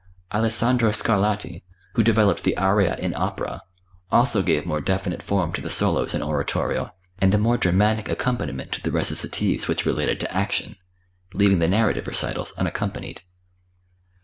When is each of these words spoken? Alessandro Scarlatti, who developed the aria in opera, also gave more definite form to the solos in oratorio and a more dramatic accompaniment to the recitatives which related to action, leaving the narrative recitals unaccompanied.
Alessandro 0.33 0.89
Scarlatti, 0.89 1.61
who 1.93 2.01
developed 2.01 2.43
the 2.43 2.57
aria 2.57 2.95
in 2.97 3.13
opera, 3.13 3.61
also 4.11 4.41
gave 4.41 4.65
more 4.65 4.81
definite 4.81 5.21
form 5.21 5.53
to 5.53 5.61
the 5.61 5.69
solos 5.69 6.15
in 6.15 6.23
oratorio 6.23 6.91
and 7.19 7.35
a 7.35 7.37
more 7.37 7.55
dramatic 7.55 8.09
accompaniment 8.09 8.71
to 8.71 8.81
the 8.81 8.89
recitatives 8.89 9.67
which 9.67 9.85
related 9.85 10.19
to 10.19 10.33
action, 10.33 10.75
leaving 11.35 11.59
the 11.59 11.69
narrative 11.69 12.07
recitals 12.07 12.51
unaccompanied. 12.57 13.21